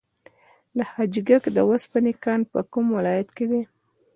د 0.77 0.79
حاجي 0.91 1.21
ګک 1.27 1.43
د 1.55 1.57
وسپنې 1.69 2.13
کان 2.23 2.39
په 2.51 2.59
کوم 2.71 2.85
ولایت 2.97 3.29
کې 3.35 3.45
دی؟ 3.51 3.61